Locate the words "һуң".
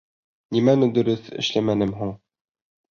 2.03-2.17